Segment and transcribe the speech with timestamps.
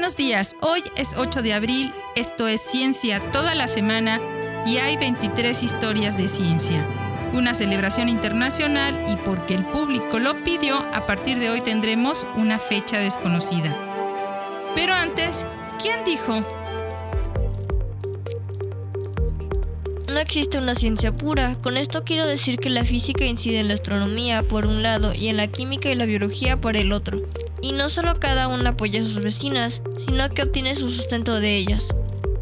[0.00, 4.18] Buenos días, hoy es 8 de abril, esto es Ciencia toda la semana
[4.64, 6.86] y hay 23 historias de ciencia.
[7.34, 12.58] Una celebración internacional y porque el público lo pidió, a partir de hoy tendremos una
[12.58, 13.76] fecha desconocida.
[14.74, 15.44] Pero antes,
[15.78, 16.42] ¿quién dijo?
[20.08, 21.56] No existe una ciencia pura.
[21.62, 25.28] Con esto quiero decir que la física incide en la astronomía por un lado y
[25.28, 27.20] en la química y la biología por el otro.
[27.62, 31.56] Y no solo cada una apoya a sus vecinas, sino que obtiene su sustento de
[31.56, 31.94] ellas.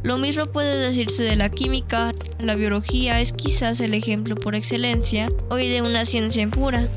[0.03, 5.29] Lo mismo puede decirse de la química, la biología es quizás el ejemplo por excelencia
[5.51, 6.89] hoy de una ciencia pura.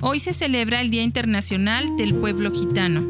[0.00, 3.06] Hoy se celebra el Día Internacional del Pueblo Gitano.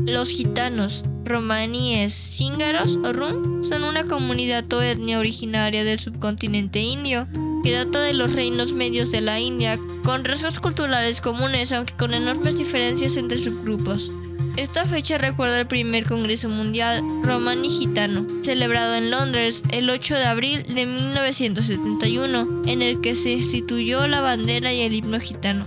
[0.00, 7.26] Los gitanos, romaníes, cíngaros o rum son una comunidad o etnia originaria del subcontinente indio
[7.66, 12.14] que data de los reinos medios de la India, con rasgos culturales comunes aunque con
[12.14, 14.12] enormes diferencias entre subgrupos.
[14.56, 20.24] Esta fecha recuerda el primer Congreso Mundial Romani Gitano, celebrado en Londres el 8 de
[20.26, 25.66] abril de 1971, en el que se instituyó la bandera y el himno gitano.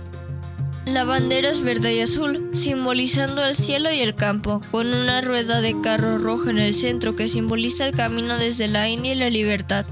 [0.86, 5.60] La bandera es verde y azul, simbolizando el cielo y el campo, con una rueda
[5.60, 9.28] de carro roja en el centro que simboliza el camino desde la India y la
[9.28, 9.84] libertad.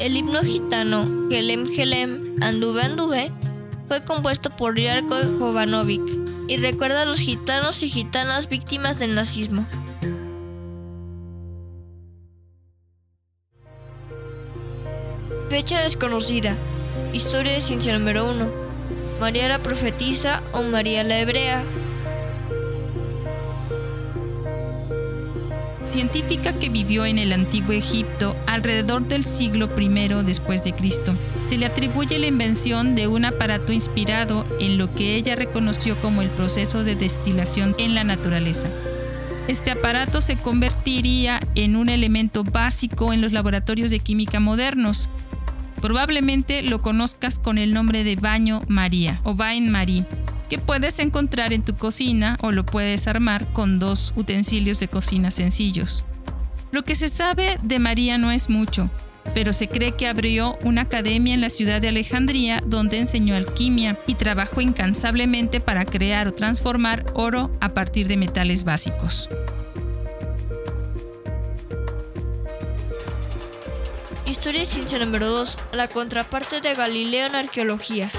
[0.00, 3.30] El himno gitano, Gelem Gelem, Anduve Anduve,
[3.86, 6.02] fue compuesto por Yarko Jovanovic
[6.48, 9.64] y recuerda a los gitanos y gitanas víctimas del nazismo.
[15.48, 16.56] Fecha desconocida.
[17.12, 18.48] Historia de ciencia número 1.
[19.20, 21.62] María la profetisa o María la hebrea.
[25.86, 31.14] Científica que vivió en el antiguo Egipto alrededor del siglo I después de Cristo.
[31.46, 36.22] Se le atribuye la invención de un aparato inspirado en lo que ella reconoció como
[36.22, 38.68] el proceso de destilación en la naturaleza.
[39.46, 45.10] Este aparato se convertiría en un elemento básico en los laboratorios de química modernos,
[45.84, 50.06] Probablemente lo conozcas con el nombre de baño María o Bain Marie,
[50.54, 55.32] que puedes encontrar en tu cocina o lo puedes armar con dos utensilios de cocina
[55.32, 56.04] sencillos.
[56.70, 58.88] Lo que se sabe de María no es mucho,
[59.34, 63.98] pero se cree que abrió una academia en la ciudad de Alejandría donde enseñó alquimia
[64.06, 69.28] y trabajó incansablemente para crear o transformar oro a partir de metales básicos.
[74.24, 75.58] Historia ciencia número 2.
[75.72, 78.12] La contraparte de Galileo en arqueología.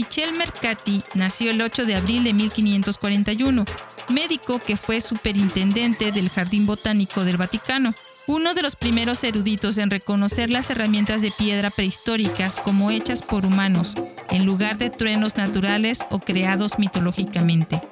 [0.00, 3.66] Michel Mercati nació el 8 de abril de 1541,
[4.08, 7.92] médico que fue superintendente del Jardín Botánico del Vaticano,
[8.26, 13.44] uno de los primeros eruditos en reconocer las herramientas de piedra prehistóricas como hechas por
[13.44, 13.94] humanos,
[14.30, 17.82] en lugar de truenos naturales o creados mitológicamente.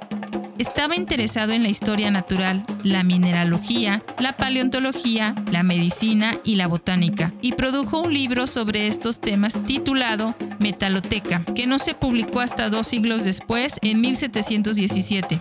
[0.59, 7.33] Estaba interesado en la historia natural, la mineralogía, la paleontología, la medicina y la botánica,
[7.41, 12.89] y produjo un libro sobre estos temas titulado Metaloteca, que no se publicó hasta dos
[12.89, 15.41] siglos después, en 1717.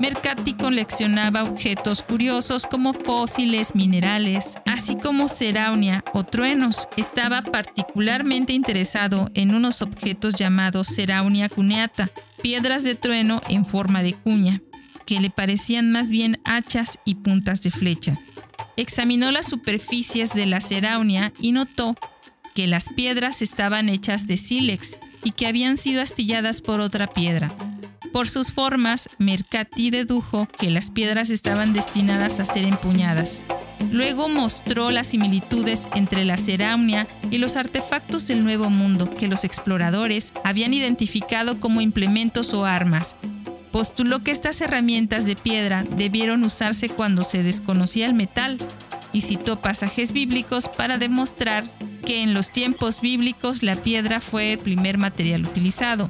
[0.00, 6.88] Mercati coleccionaba objetos curiosos como fósiles, minerales, así como ceraunia o truenos.
[6.96, 12.10] Estaba particularmente interesado en unos objetos llamados ceraunia cuneata,
[12.46, 14.62] piedras de trueno en forma de cuña,
[15.04, 18.20] que le parecían más bien hachas y puntas de flecha.
[18.76, 21.96] Examinó las superficies de la ceraunia y notó
[22.54, 27.52] que las piedras estaban hechas de sílex y que habían sido astilladas por otra piedra.
[28.12, 33.42] Por sus formas, Mercati dedujo que las piedras estaban destinadas a ser empuñadas.
[33.90, 39.44] Luego mostró las similitudes entre la cerámia y los artefactos del Nuevo Mundo que los
[39.44, 43.16] exploradores habían identificado como implementos o armas.
[43.70, 48.58] Postuló que estas herramientas de piedra debieron usarse cuando se desconocía el metal
[49.12, 51.64] y citó pasajes bíblicos para demostrar
[52.04, 56.08] que en los tiempos bíblicos la piedra fue el primer material utilizado.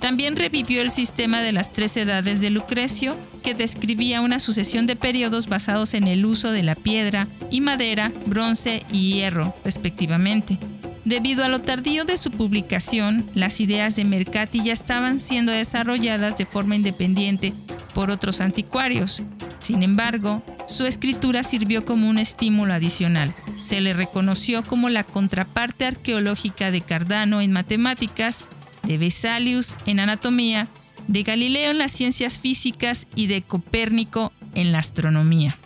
[0.00, 4.96] También revivió el sistema de las tres edades de Lucrecio, que describía una sucesión de
[4.96, 10.58] periodos basados en el uso de la piedra y madera, bronce y hierro, respectivamente.
[11.04, 16.38] Debido a lo tardío de su publicación, las ideas de Mercati ya estaban siendo desarrolladas
[16.38, 17.52] de forma independiente
[17.92, 19.22] por otros anticuarios.
[19.60, 23.34] Sin embargo, su escritura sirvió como un estímulo adicional.
[23.60, 28.44] Se le reconoció como la contraparte arqueológica de Cardano en matemáticas
[28.84, 30.68] de Vesalius en anatomía,
[31.08, 35.58] de Galileo en las ciencias físicas y de Copérnico en la astronomía.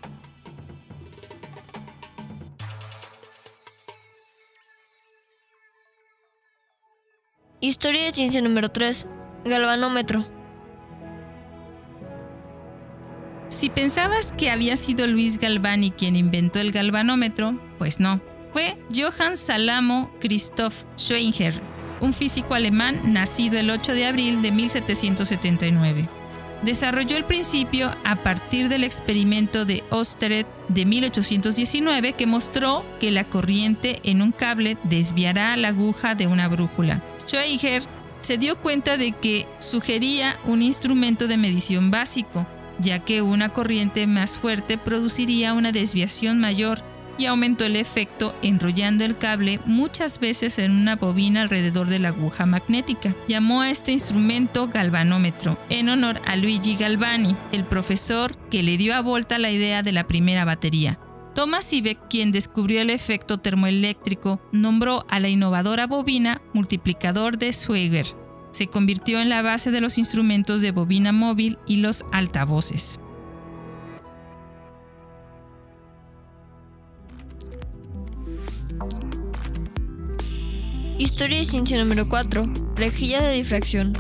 [7.61, 9.07] Historia de ciencia número 3.
[9.45, 10.25] Galvanómetro.
[13.49, 18.21] Si pensabas que había sido Luis Galvani quien inventó el galvanómetro, pues no.
[18.53, 21.61] Fue Johann Salamo Christoph Schweinger,
[22.01, 26.09] un físico alemán nacido el 8 de abril de 1779.
[26.63, 33.25] Desarrolló el principio a partir del experimento de Oersted de 1819 que mostró que la
[33.25, 37.01] corriente en un cable desviará la aguja de una brújula.
[37.21, 37.85] Schweiger
[38.21, 42.47] se dio cuenta de que sugería un instrumento de medición básico,
[42.81, 46.83] ya que una corriente más fuerte produciría una desviación mayor
[47.19, 52.09] y aumentó el efecto enrollando el cable muchas veces en una bobina alrededor de la
[52.09, 53.15] aguja magnética.
[53.27, 58.95] Llamó a este instrumento galvanómetro, en honor a Luigi Galvani, el profesor que le dio
[58.95, 60.99] a Volta la idea de la primera batería.
[61.35, 68.07] Thomas Ibeck, quien descubrió el efecto termoeléctrico, nombró a la innovadora bobina multiplicador de Schweger.
[68.51, 72.99] Se convirtió en la base de los instrumentos de bobina móvil y los altavoces.
[80.99, 82.45] Historia de ciencia número 4.
[82.75, 83.93] Rejilla de difracción.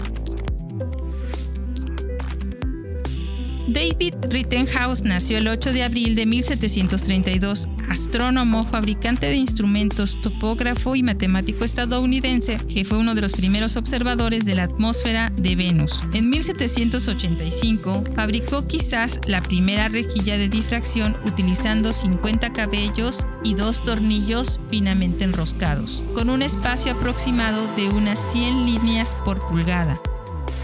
[3.68, 11.02] David Rittenhouse nació el 8 de abril de 1732, astrónomo, fabricante de instrumentos, topógrafo y
[11.02, 16.02] matemático estadounidense, que fue uno de los primeros observadores de la atmósfera de Venus.
[16.12, 24.60] En 1785 fabricó quizás la primera rejilla de difracción utilizando 50 cabellos y dos tornillos
[24.70, 30.00] finamente enroscados, con un espacio aproximado de unas 100 líneas por pulgada.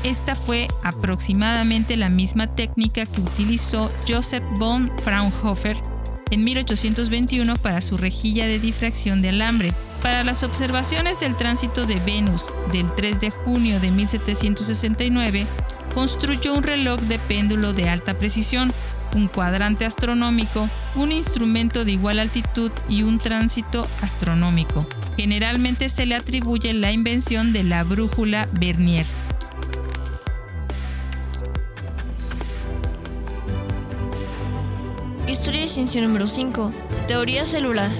[0.03, 5.94] Esta fue aproximadamente la misma técnica que utilizó Joseph von Fraunhofer
[6.34, 9.72] en 1821 para su rejilla de difracción de alambre.
[10.02, 15.46] Para las observaciones del tránsito de Venus del 3 de junio de 1769,
[15.94, 18.72] construyó un reloj de péndulo de alta precisión,
[19.14, 24.86] un cuadrante astronómico, un instrumento de igual altitud y un tránsito astronómico.
[25.16, 29.06] Generalmente se le atribuye la invención de la brújula Vernier.
[35.75, 36.73] Ciencia número 5.
[37.09, 37.91] Teoría celular.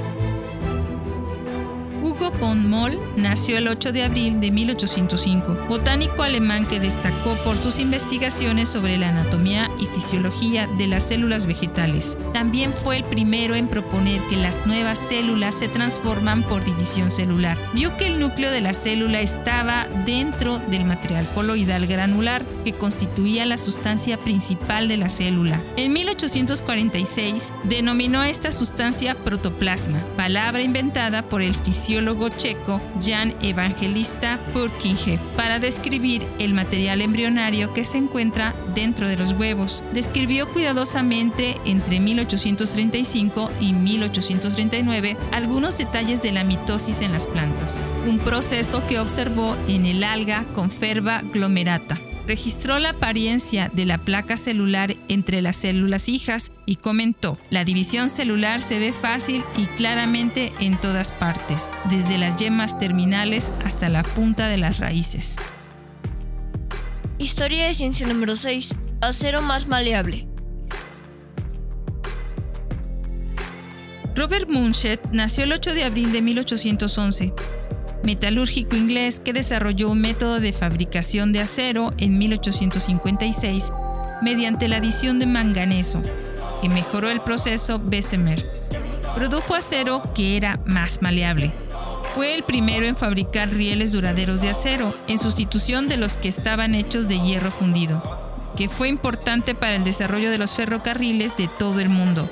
[2.05, 7.57] Hugo von Moll nació el 8 de abril de 1805, botánico alemán que destacó por
[7.57, 12.19] sus investigaciones sobre la anatomía y fisiología de las células vegetales.
[12.35, 17.57] También fue el primero en proponer que las nuevas células se transforman por división celular.
[17.73, 23.47] Vio que el núcleo de la célula estaba dentro del material coloidal granular que constituía
[23.47, 25.63] la sustancia principal de la célula.
[25.79, 31.94] En 1846 denominó a esta sustancia protoplasma, palabra inventada por el fisiólogo
[32.37, 39.33] checo Jan Evangelista Purkinje para describir el material embrionario que se encuentra dentro de los
[39.33, 39.83] huevos.
[39.93, 48.19] Describió cuidadosamente entre 1835 y 1839 algunos detalles de la mitosis en las plantas, un
[48.19, 54.97] proceso que observó en el alga Conferva glomerata registró la apariencia de la placa celular
[55.09, 60.79] entre las células hijas y comentó, la división celular se ve fácil y claramente en
[60.81, 65.37] todas partes, desde las yemas terminales hasta la punta de las raíces.
[67.19, 68.75] Historia de ciencia número 6.
[69.01, 70.27] Acero más maleable.
[74.17, 77.33] Robert Munschet nació el 8 de abril de 1811
[78.05, 83.73] metalúrgico inglés que desarrolló un método de fabricación de acero en 1856
[84.23, 86.03] mediante la adición de manganeso,
[86.61, 88.45] que mejoró el proceso Bessemer.
[89.15, 91.53] Produjo acero que era más maleable.
[92.15, 96.75] Fue el primero en fabricar rieles duraderos de acero, en sustitución de los que estaban
[96.75, 98.03] hechos de hierro fundido,
[98.57, 102.31] que fue importante para el desarrollo de los ferrocarriles de todo el mundo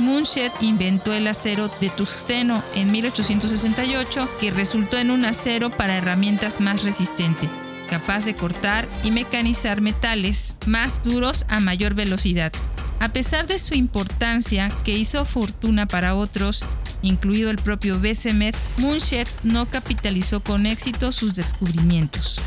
[0.00, 6.60] Munschet inventó el acero de tungsteno en 1868 que resultó en un acero para herramientas
[6.60, 7.48] más resistente,
[7.88, 12.52] capaz de cortar y mecanizar metales más duros a mayor velocidad.
[12.98, 16.64] A pesar de su importancia, que hizo fortuna para otros,
[17.02, 22.40] incluido el propio Bessemer, Munschet no capitalizó con éxito sus descubrimientos.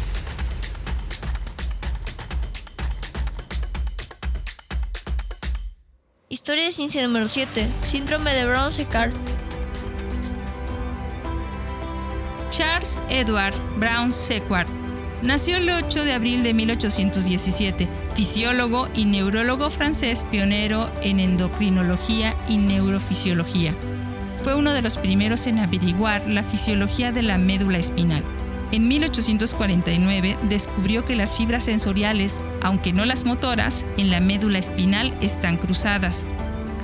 [6.33, 7.69] Historia de ciencia número 7.
[7.85, 9.13] Síndrome de Brown-Séquard.
[12.49, 14.67] Charles Edward Brown-Séquard
[15.21, 22.57] nació el 8 de abril de 1817, fisiólogo y neurólogo francés pionero en endocrinología y
[22.57, 23.75] neurofisiología.
[24.41, 28.23] Fue uno de los primeros en averiguar la fisiología de la médula espinal.
[28.73, 35.15] En 1849 descubrió que las fibras sensoriales, aunque no las motoras, en la médula espinal
[35.21, 36.25] están cruzadas.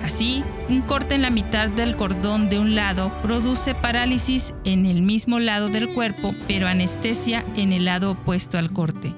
[0.03, 5.01] Así, un corte en la mitad del cordón de un lado produce parálisis en el
[5.01, 9.15] mismo lado del cuerpo, pero anestesia en el lado opuesto al corte.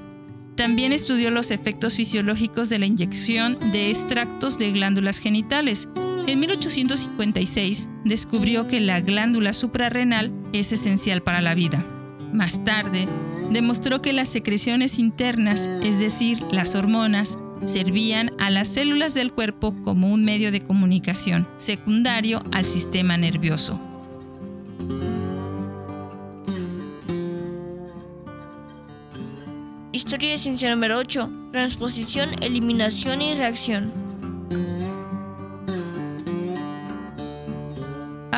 [0.56, 5.90] También estudió los efectos fisiológicos de la inyección de extractos de glándulas genitales.
[6.25, 11.86] En 1856 descubrió que la glándula suprarrenal es esencial para la vida.
[12.34, 13.08] Más tarde,
[13.50, 19.76] demostró que las secreciones internas, es decir, las hormonas, servían a las células del cuerpo
[19.84, 23.80] como un medio de comunicación secundario al sistema nervioso.
[29.92, 31.30] Historia de ciencia número 8.
[31.52, 34.00] Transposición, eliminación y reacción.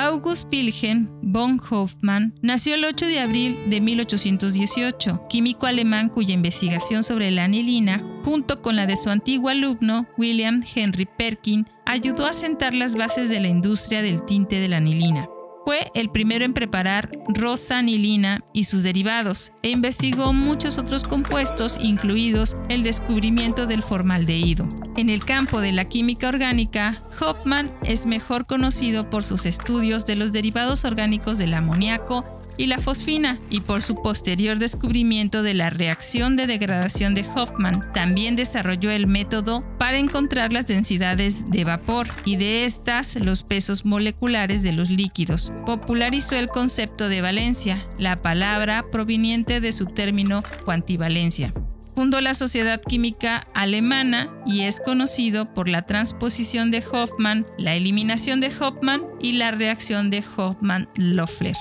[0.04, 7.04] August Wilhelm von Hofmann nació el 8 de abril de 1818, químico alemán cuya investigación
[7.04, 12.34] sobre la anilina, junto con la de su antiguo alumno William Henry Perkin, ayudó a
[12.34, 15.30] sentar las bases de la industria del tinte de la anilina.
[15.66, 22.58] Fue el primero en preparar rosanilina y sus derivados e investigó muchos otros compuestos, incluidos
[22.68, 24.68] el descubrimiento del formaldehído.
[24.98, 30.18] En el campo de la química orgánica, Hofmann es mejor conocido por sus estudios de
[30.18, 35.70] los derivados orgánicos del amoníaco y la fosfina y por su posterior descubrimiento de la
[35.70, 37.82] reacción de degradación de Hoffman.
[37.94, 43.86] También desarrolló el método para encontrar las densidades de vapor y de estas los pesos
[43.86, 45.54] moleculares de los líquidos.
[45.66, 51.54] Popularizó el concepto de valencia, la palabra proveniente de su término cuantivalencia
[51.94, 58.40] fundó la Sociedad Química Alemana y es conocido por la transposición de Hoffman, la eliminación
[58.40, 61.56] de Hoffman y la reacción de Hoffman-Loeffler.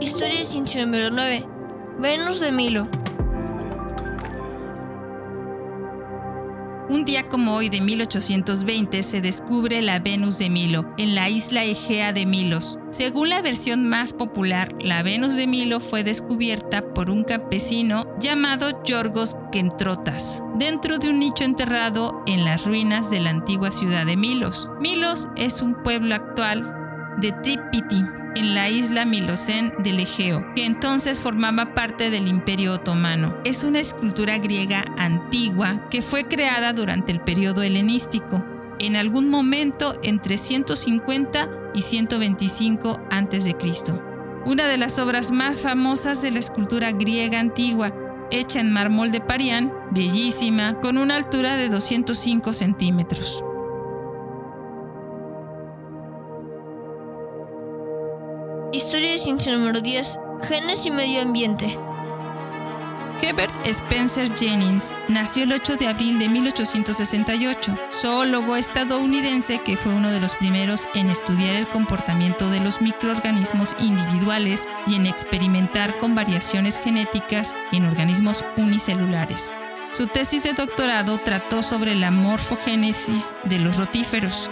[0.00, 1.44] Historia de ciencia número 9.
[1.98, 2.86] Venus de Milo.
[6.88, 11.64] Un día como hoy de 1820 se descubre la Venus de Milo en la isla
[11.64, 12.78] Egea de Milos.
[12.90, 18.84] Según la versión más popular, la Venus de Milo fue descubierta por un campesino llamado
[18.84, 24.16] Yorgos Kentrotas, dentro de un nicho enterrado en las ruinas de la antigua ciudad de
[24.16, 24.70] Milos.
[24.80, 28.04] Milos es un pueblo actual de Tripiti,
[28.38, 33.36] en la isla Milocén del Egeo, que entonces formaba parte del Imperio Otomano.
[33.44, 38.44] Es una escultura griega antigua que fue creada durante el periodo helenístico,
[38.78, 43.56] en algún momento entre 150 y 125 a.C.
[44.46, 47.92] Una de las obras más famosas de la escultura griega antigua,
[48.30, 53.44] hecha en mármol de Parián, bellísima, con una altura de 205 centímetros.
[59.18, 60.16] Ciencia número 10.
[60.42, 61.78] Genes y medio ambiente.
[63.20, 70.12] Herbert Spencer Jennings nació el 8 de abril de 1868, zoólogo estadounidense que fue uno
[70.12, 76.14] de los primeros en estudiar el comportamiento de los microorganismos individuales y en experimentar con
[76.14, 79.52] variaciones genéticas en organismos unicelulares.
[79.90, 84.48] Su tesis de doctorado trató sobre la morfogénesis de los rotíferos,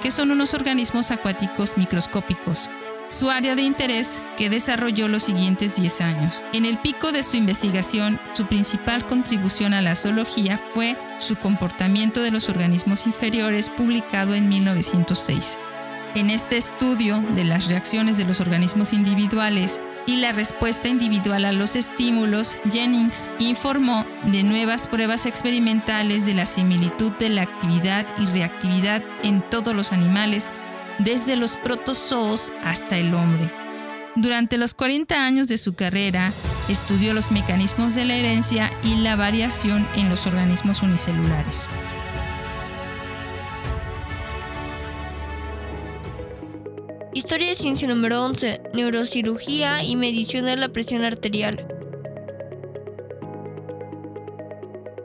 [0.00, 2.70] que son unos organismos acuáticos microscópicos
[3.16, 6.44] su área de interés que desarrolló los siguientes 10 años.
[6.52, 12.20] En el pico de su investigación, su principal contribución a la zoología fue su comportamiento
[12.20, 15.56] de los organismos inferiores publicado en 1906.
[16.14, 21.52] En este estudio de las reacciones de los organismos individuales y la respuesta individual a
[21.52, 28.26] los estímulos, Jennings informó de nuevas pruebas experimentales de la similitud de la actividad y
[28.26, 30.50] reactividad en todos los animales
[30.98, 33.50] desde los protozoos hasta el hombre.
[34.16, 36.32] Durante los 40 años de su carrera,
[36.68, 41.68] estudió los mecanismos de la herencia y la variación en los organismos unicelulares.
[47.12, 48.60] Historia de ciencia número 11.
[48.74, 51.66] Neurocirugía y medición de la presión arterial.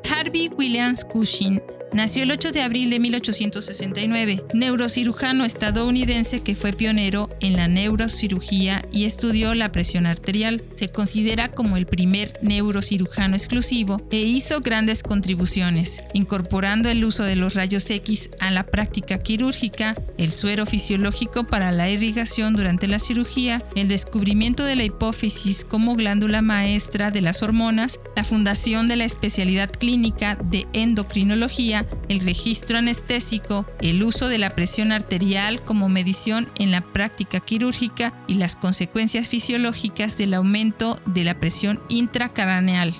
[0.09, 1.61] Harvey Williams Cushing
[1.93, 8.81] Nació el 8 de abril de 1869, neurocirujano estadounidense que fue pionero en la neurocirugía
[8.93, 10.63] y estudió la presión arterial.
[10.75, 17.35] Se considera como el primer neurocirujano exclusivo e hizo grandes contribuciones, incorporando el uso de
[17.35, 22.99] los rayos X a la práctica quirúrgica, el suero fisiológico para la irrigación durante la
[22.99, 28.95] cirugía, el descubrimiento de la hipófisis como glándula maestra de las hormonas, la fundación de
[28.95, 35.89] la especialidad clínica de endocrinología el registro anestésico, el uso de la presión arterial como
[35.89, 42.95] medición en la práctica quirúrgica y las consecuencias fisiológicas del aumento de la presión intracraneal.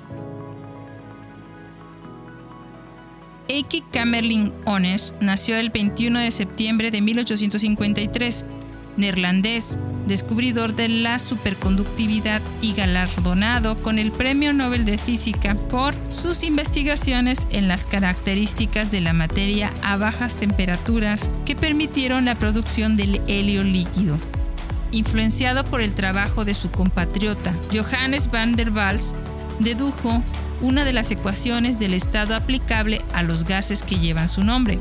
[3.47, 8.45] Eiki Kamerling Ones nació el 21 de septiembre de 1853,
[8.95, 9.77] neerlandés,
[10.11, 17.47] descubridor de la superconductividad y galardonado con el Premio Nobel de Física por sus investigaciones
[17.49, 23.63] en las características de la materia a bajas temperaturas que permitieron la producción del helio
[23.63, 24.19] líquido.
[24.91, 29.15] Influenciado por el trabajo de su compatriota Johannes van der Waals,
[29.59, 30.21] dedujo
[30.59, 34.77] una de las ecuaciones del estado aplicable a los gases que llevan su nombre.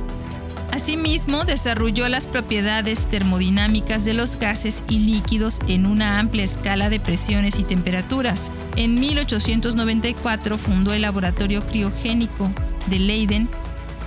[0.72, 7.00] Asimismo, desarrolló las propiedades termodinámicas de los gases y líquidos en una amplia escala de
[7.00, 8.52] presiones y temperaturas.
[8.76, 12.52] En 1894 fundó el Laboratorio Criogénico
[12.86, 13.48] de Leiden,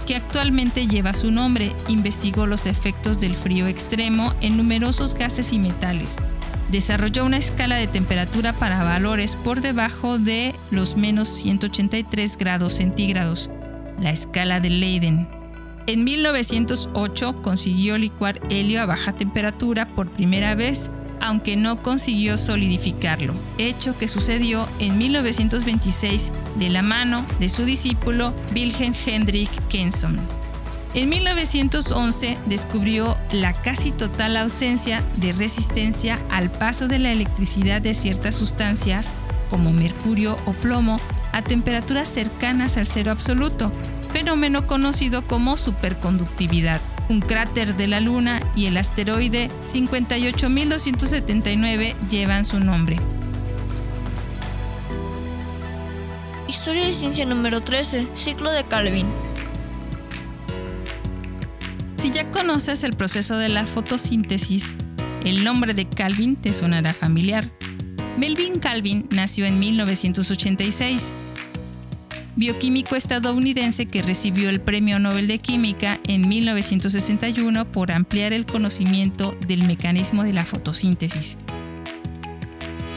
[0.08, 1.74] que actualmente lleva su nombre.
[1.90, 6.18] Investigó los efectos del frío extremo en numerosos gases y metales
[6.74, 13.52] desarrolló una escala de temperatura para valores por debajo de los menos 183 grados centígrados,
[14.00, 15.43] la escala de Leiden.
[15.86, 23.34] En 1908 consiguió licuar helio a baja temperatura por primera vez, aunque no consiguió solidificarlo,
[23.58, 30.22] hecho que sucedió en 1926 de la mano de su discípulo Wilhelm Hendrik Kenson.
[30.94, 37.94] En 1911 descubrió la casi total ausencia de resistencia al paso de la electricidad de
[37.94, 39.14] ciertas sustancias,
[39.50, 41.00] como mercurio o plomo,
[41.34, 43.72] a temperaturas cercanas al cero absoluto,
[44.14, 46.80] fenómeno conocido como superconductividad.
[47.10, 53.00] Un cráter de la Luna y el asteroide 58279 llevan su nombre.
[56.48, 59.08] Historia de ciencia número 13, ciclo de Calvin.
[61.98, 64.76] Si ya conoces el proceso de la fotosíntesis,
[65.26, 67.50] el nombre de Calvin te sonará familiar.
[68.20, 71.12] Melvin Calvin nació en 1986.
[72.36, 79.38] Bioquímico estadounidense que recibió el Premio Nobel de Química en 1961 por ampliar el conocimiento
[79.46, 81.38] del mecanismo de la fotosíntesis.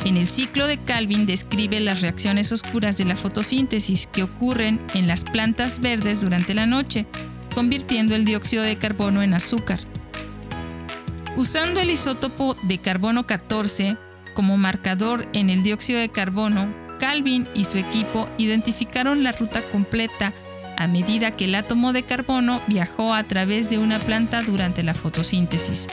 [0.06, 5.06] En el ciclo de Calvin describe las reacciones oscuras de la fotosíntesis que ocurren en
[5.06, 7.06] las plantas verdes durante la noche,
[7.54, 9.80] convirtiendo el dióxido de carbono en azúcar.
[11.36, 13.98] Usando el isótopo de carbono 14
[14.32, 20.32] como marcador en el dióxido de carbono, Calvin y su equipo identificaron la ruta completa
[20.76, 24.94] a medida que el átomo de carbono viajó a través de una planta durante la
[24.94, 25.88] fotosíntesis.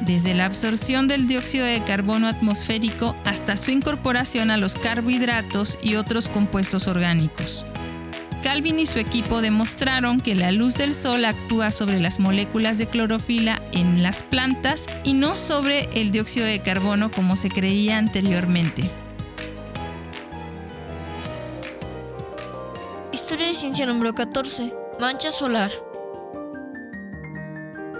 [0.00, 5.96] Desde la absorción del dióxido de carbono atmosférico hasta su incorporación a los carbohidratos y
[5.96, 7.66] otros compuestos orgánicos.
[8.42, 12.86] Calvin y su equipo demostraron que la luz del sol actúa sobre las moléculas de
[12.86, 18.90] clorofila en las plantas y no sobre el dióxido de carbono como se creía anteriormente.
[23.60, 24.74] Ciencia número 14.
[24.98, 25.70] Mancha solar.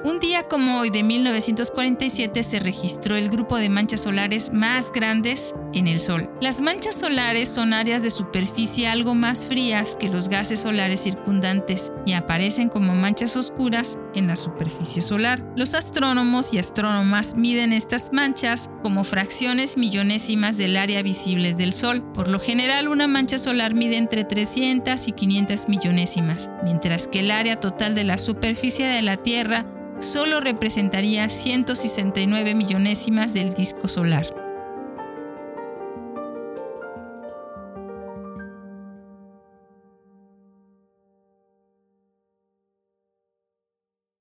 [0.03, 5.55] Un día como hoy de 1947 se registró el grupo de manchas solares más grandes
[5.75, 6.31] en el Sol.
[6.41, 11.93] Las manchas solares son áreas de superficie algo más frías que los gases solares circundantes
[12.07, 15.45] y aparecen como manchas oscuras en la superficie solar.
[15.55, 22.03] Los astrónomos y astrónomas miden estas manchas como fracciones millonésimas del área visible del Sol.
[22.15, 27.31] Por lo general, una mancha solar mide entre 300 y 500 millonésimas, mientras que el
[27.31, 29.67] área total de la superficie de la Tierra
[30.01, 34.27] solo representaría 169 millonésimas del disco solar.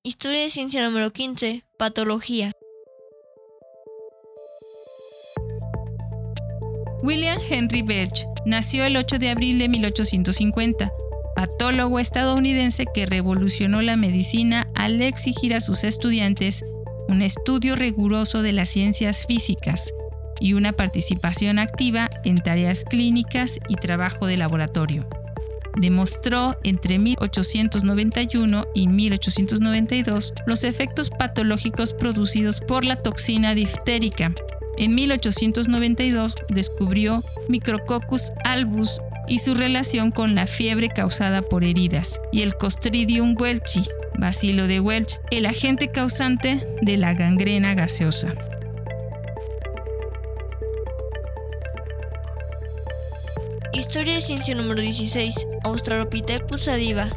[0.02, 1.64] Historia de ciencia número 15.
[1.78, 2.52] Patología.
[7.02, 10.92] William Henry Birch nació el 8 de abril de 1850
[11.40, 16.66] patólogo estadounidense que revolucionó la medicina al exigir a sus estudiantes
[17.08, 19.94] un estudio riguroso de las ciencias físicas
[20.38, 25.08] y una participación activa en tareas clínicas y trabajo de laboratorio.
[25.80, 34.34] Demostró entre 1891 y 1892 los efectos patológicos producidos por la toxina diftérica.
[34.76, 42.42] En 1892 descubrió Micrococcus albus y su relación con la fiebre causada por heridas, y
[42.42, 43.84] el Costridium welchi,
[44.18, 48.34] bacilo de Welch, el agente causante de la gangrena gaseosa.
[53.72, 55.46] Historia de ciencia número 16.
[55.62, 57.08] Australopithecus sadiva.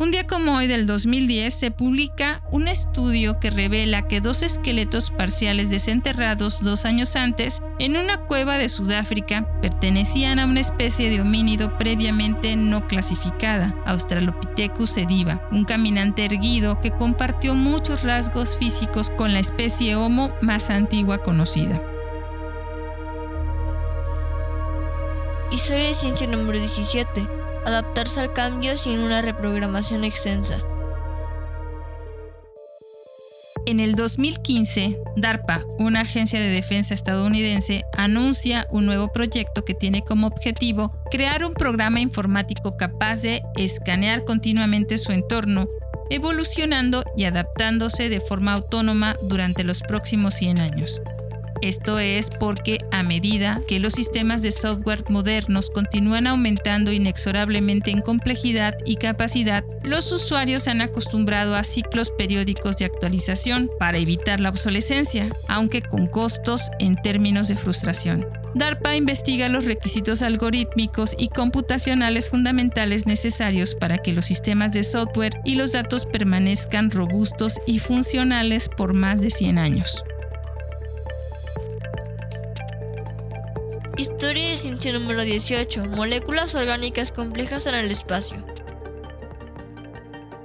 [0.00, 5.10] Un día como hoy del 2010 se publica un estudio que revela que dos esqueletos
[5.10, 11.20] parciales desenterrados dos años antes en una cueva de Sudáfrica pertenecían a una especie de
[11.20, 19.34] homínido previamente no clasificada, Australopithecus sediva, un caminante erguido que compartió muchos rasgos físicos con
[19.34, 21.78] la especie Homo más antigua conocida.
[25.50, 30.58] Historia de ciencia número 17 adaptarse al cambio sin una reprogramación extensa.
[33.66, 40.02] En el 2015, DARPA, una agencia de defensa estadounidense, anuncia un nuevo proyecto que tiene
[40.02, 45.68] como objetivo crear un programa informático capaz de escanear continuamente su entorno,
[46.08, 51.00] evolucionando y adaptándose de forma autónoma durante los próximos 100 años.
[51.62, 58.00] Esto es porque a medida que los sistemas de software modernos continúan aumentando inexorablemente en
[58.00, 64.40] complejidad y capacidad, los usuarios se han acostumbrado a ciclos periódicos de actualización para evitar
[64.40, 68.26] la obsolescencia, aunque con costos en términos de frustración.
[68.54, 75.40] DARPA investiga los requisitos algorítmicos y computacionales fundamentales necesarios para que los sistemas de software
[75.44, 80.04] y los datos permanezcan robustos y funcionales por más de 100 años.
[84.00, 85.84] Historia de ciencia número 18.
[85.88, 88.42] Moléculas orgánicas complejas en el espacio.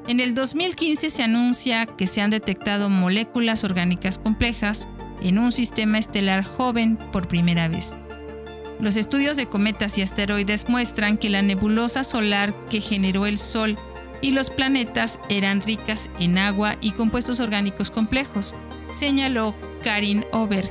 [0.10, 4.90] En el 2015 se anuncia que se han detectado moléculas orgánicas complejas
[5.22, 7.98] en un sistema estelar joven por primera vez.
[8.82, 13.78] Los estudios de cometas y asteroides muestran que la nebulosa solar que generó el Sol
[14.20, 18.54] y los planetas eran ricas en agua y compuestos orgánicos complejos,
[18.92, 20.70] señaló Karin Oberg,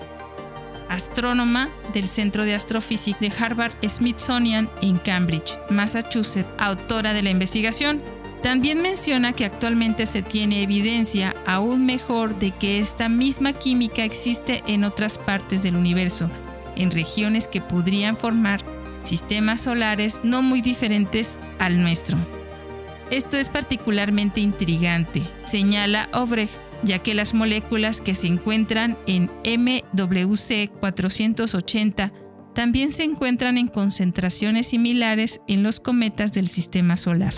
[0.94, 8.00] astrónoma del Centro de Astrofísica de Harvard Smithsonian en Cambridge, Massachusetts, autora de la investigación.
[8.42, 14.62] También menciona que actualmente se tiene evidencia aún mejor de que esta misma química existe
[14.66, 16.30] en otras partes del universo,
[16.76, 18.61] en regiones que podrían formar
[19.02, 22.18] sistemas solares no muy diferentes al nuestro.
[23.11, 30.70] Esto es particularmente intrigante, señala Obrecht, ya que las moléculas que se encuentran en MWC
[30.80, 32.12] 480
[32.54, 37.34] también se encuentran en concentraciones similares en los cometas del sistema solar.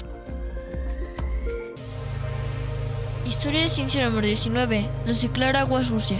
[3.26, 4.86] Historia de ciencia número 19.
[5.06, 6.18] Reciclar agua sucia.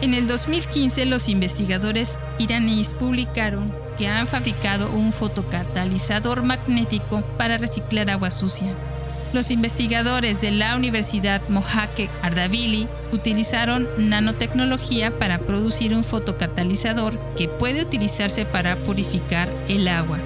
[0.00, 8.08] En el 2015 los investigadores iraníes publicaron que han fabricado un fotocatalizador magnético para reciclar
[8.08, 8.74] agua sucia.
[9.32, 17.82] Los investigadores de la Universidad Mohake Ardabili utilizaron nanotecnología para producir un fotocatalizador que puede
[17.82, 20.18] utilizarse para purificar el agua.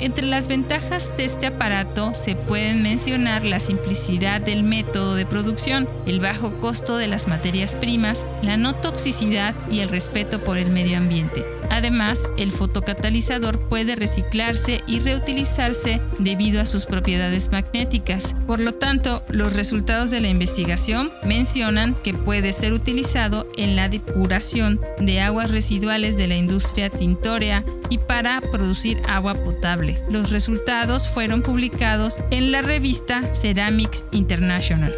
[0.00, 5.88] Entre las ventajas de este aparato se pueden mencionar la simplicidad del método de producción,
[6.06, 10.70] el bajo costo de las materias primas, la no toxicidad y el respeto por el
[10.70, 11.44] medio ambiente.
[11.72, 18.36] Además, el fotocatalizador puede reciclarse y reutilizarse debido a sus propiedades magnéticas.
[18.46, 23.88] Por lo tanto, los resultados de la investigación mencionan que puede ser utilizado en la
[23.88, 29.98] depuración de aguas residuales de la industria tintorea y para producir agua potable.
[30.10, 34.94] Los resultados fueron publicados en la revista Ceramics International.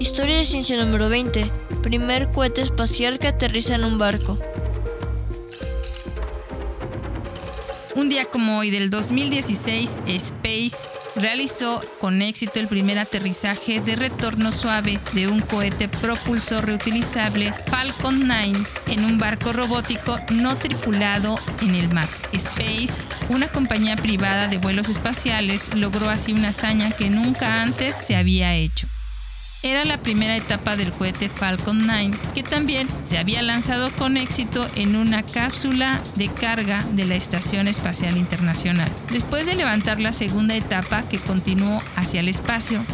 [0.00, 4.38] Historia de ciencia número 20 primer cohete espacial que aterriza en un barco.
[7.96, 14.52] Un día como hoy del 2016, Space realizó con éxito el primer aterrizaje de retorno
[14.52, 21.74] suave de un cohete propulsor reutilizable Falcon 9 en un barco robótico no tripulado en
[21.74, 22.08] el mar.
[22.32, 28.16] Space, una compañía privada de vuelos espaciales, logró así una hazaña que nunca antes se
[28.16, 28.86] había hecho
[29.62, 34.68] era la primera etapa del cohete Falcon 9, que también se había lanzado con éxito
[34.74, 40.54] en una cápsula de carga de la Estación Espacial Internacional, después de levantar la segunda
[40.54, 42.84] etapa que continuó hacia el espacio.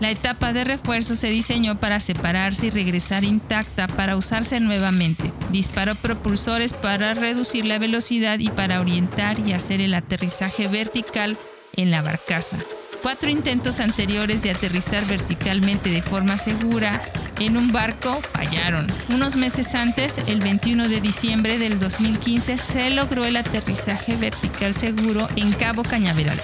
[0.00, 5.30] La etapa de refuerzo se diseñó para separarse y regresar intacta para usarse nuevamente.
[5.50, 11.36] Disparó propulsores para reducir la velocidad y para orientar y hacer el aterrizaje vertical
[11.76, 12.56] en la barcaza.
[13.02, 17.00] Cuatro intentos anteriores de aterrizar verticalmente de forma segura
[17.40, 18.86] en un barco fallaron.
[19.08, 25.28] Unos meses antes, el 21 de diciembre del 2015, se logró el aterrizaje vertical seguro
[25.36, 26.40] en Cabo Cañaveral.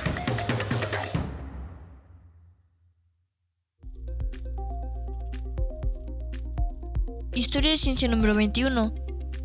[7.34, 8.94] Historia de ciencia número 21.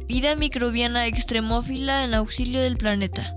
[0.08, 3.36] Vida microbiana extremófila en auxilio del planeta.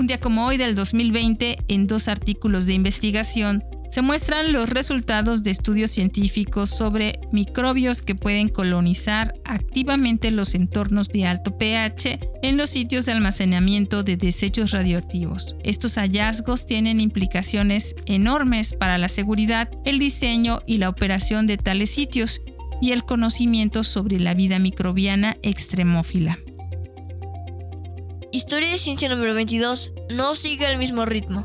[0.00, 5.42] Un día como hoy del 2020, en dos artículos de investigación, se muestran los resultados
[5.42, 12.56] de estudios científicos sobre microbios que pueden colonizar activamente los entornos de alto pH en
[12.56, 15.54] los sitios de almacenamiento de desechos radioactivos.
[15.64, 21.90] Estos hallazgos tienen implicaciones enormes para la seguridad, el diseño y la operación de tales
[21.90, 22.40] sitios
[22.80, 26.38] y el conocimiento sobre la vida microbiana extremófila.
[28.32, 31.44] Historia de ciencia número 22 no sigue el mismo ritmo.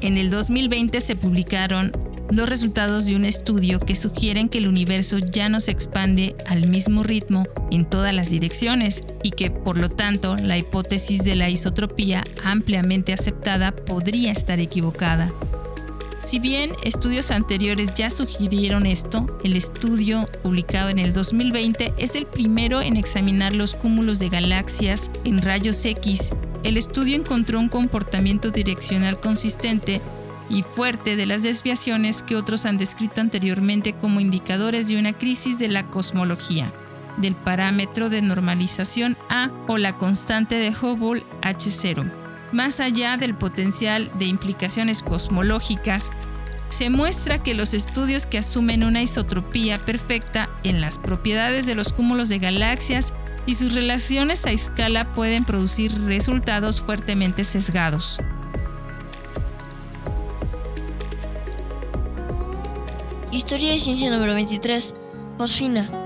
[0.00, 1.92] En el 2020 se publicaron
[2.32, 6.66] los resultados de un estudio que sugieren que el universo ya no se expande al
[6.66, 11.48] mismo ritmo en todas las direcciones y que, por lo tanto, la hipótesis de la
[11.48, 15.30] isotropía ampliamente aceptada podría estar equivocada.
[16.26, 22.26] Si bien estudios anteriores ya sugirieron esto, el estudio publicado en el 2020 es el
[22.26, 26.32] primero en examinar los cúmulos de galaxias en rayos X
[26.66, 30.00] el estudio encontró un comportamiento direccional consistente
[30.50, 35.60] y fuerte de las desviaciones que otros han descrito anteriormente como indicadores de una crisis
[35.60, 36.72] de la cosmología,
[37.18, 42.25] del parámetro de normalización A o la constante de Hubble H0.
[42.52, 46.10] Más allá del potencial de implicaciones cosmológicas,
[46.68, 51.92] se muestra que los estudios que asumen una isotropía perfecta en las propiedades de los
[51.92, 53.12] cúmulos de galaxias
[53.46, 58.18] y sus relaciones a escala pueden producir resultados fuertemente sesgados.
[63.30, 64.94] Historia de ciencia número 23.
[65.38, 66.05] Fosfina.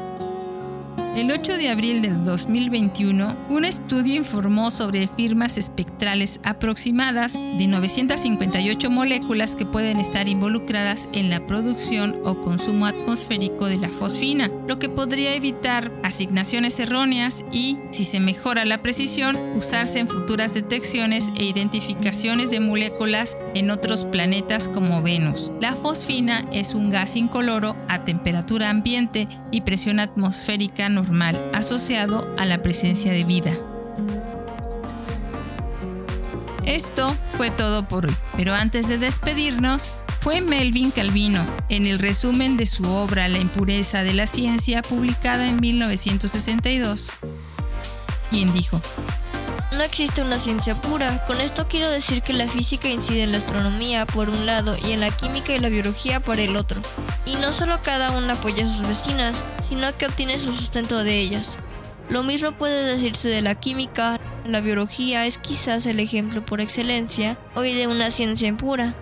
[1.21, 8.91] El 8 de abril del 2021, un estudio informó sobre firmas espectrales aproximadas de 958
[8.91, 14.79] moléculas que pueden estar involucradas en la producción o consumo atmosférico de la fosfina, lo
[14.79, 21.33] que podría evitar asignaciones erróneas y, si se mejora la precisión, usarse en futuras detecciones
[21.37, 25.53] e identificaciones de moléculas en otros planetas como Venus.
[25.61, 31.10] La fosfina es un gas incoloro a temperatura ambiente y presión atmosférica normal
[31.53, 33.57] asociado a la presencia de vida.
[36.65, 42.57] Esto fue todo por hoy, pero antes de despedirnos, fue Melvin Calvino, en el resumen
[42.57, 47.11] de su obra La impureza de la ciencia, publicada en 1962,
[48.31, 48.81] quien dijo,
[49.81, 51.25] no existe una ciencia pura.
[51.27, 54.93] Con esto quiero decir que la física incide en la astronomía por un lado y
[54.93, 56.83] en la química y la biología por el otro.
[57.25, 61.19] Y no solo cada una apoya a sus vecinas, sino que obtiene su sustento de
[61.19, 61.57] ellas.
[62.11, 67.39] Lo mismo puede decirse de la química, la biología es quizás el ejemplo por excelencia
[67.55, 68.95] hoy de una ciencia pura.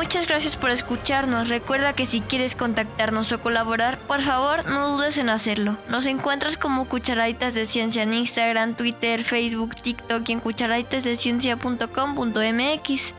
[0.00, 1.50] Muchas gracias por escucharnos.
[1.50, 5.76] Recuerda que si quieres contactarnos o colaborar, por favor no dudes en hacerlo.
[5.90, 13.14] Nos encuentras como Cucharaditas de Ciencia en Instagram, Twitter, Facebook, TikTok y en cucharaditasdeciencia.com.mx.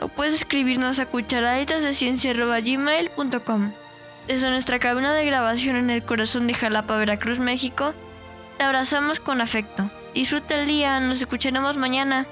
[0.00, 3.72] O puedes escribirnos a cucharaditasdeciencia.gmail.com.
[4.26, 7.94] Desde nuestra cabina de grabación en el corazón de Jalapa, Veracruz, México,
[8.58, 9.88] te abrazamos con afecto.
[10.14, 12.26] Disfruta el día, nos escucharemos mañana.